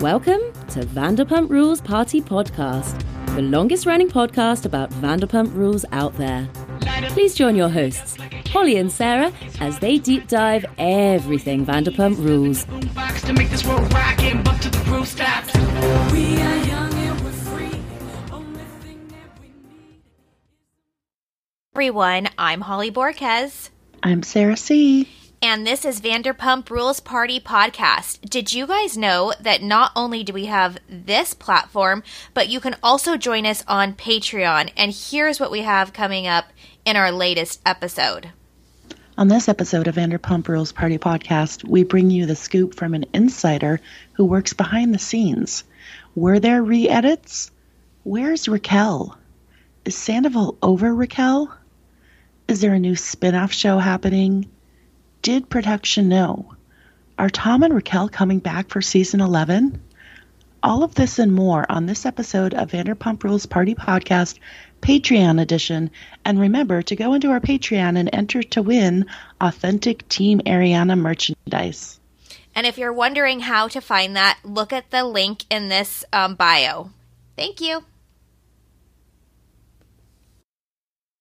[0.00, 0.40] Welcome
[0.70, 3.02] to Vanderpump Rules Party Podcast,
[3.34, 6.48] the longest running podcast about Vanderpump Rules out there.
[7.08, 8.16] Please join your hosts,
[8.48, 12.64] Holly and Sarah, as they deep dive everything Vanderpump Rules.
[12.64, 15.54] to make this world rock and bump to the groove stops.
[16.12, 17.80] We are young and we're free.
[18.32, 20.02] Only thing that we need.
[21.74, 22.28] everyone.
[22.36, 23.70] I'm Holly Borquez,
[24.02, 25.08] I'm Sarah C.
[25.44, 28.30] and this is Vanderpump Rules Party Podcast.
[28.30, 32.76] Did you guys know that not only do we have this platform, but you can
[32.82, 34.72] also join us on Patreon?
[34.74, 36.46] And here's what we have coming up
[36.86, 38.30] in our latest episode.
[39.18, 43.04] On this episode of Vanderpump Rules Party Podcast, we bring you the scoop from an
[43.12, 43.82] insider
[44.14, 45.62] who works behind the scenes.
[46.14, 47.50] Were there re edits?
[48.02, 49.18] Where's Raquel?
[49.84, 51.54] Is Sandoval over Raquel?
[52.48, 54.48] Is there a new spin off show happening?
[55.24, 56.54] Did production know?
[57.16, 59.80] Are Tom and Raquel coming back for season 11?
[60.62, 64.38] All of this and more on this episode of Vanderpump Rules Party Podcast,
[64.82, 65.90] Patreon edition.
[66.26, 69.06] And remember to go into our Patreon and enter to win
[69.40, 71.98] authentic Team Ariana merchandise.
[72.54, 76.34] And if you're wondering how to find that, look at the link in this um,
[76.34, 76.90] bio.
[77.34, 77.82] Thank you.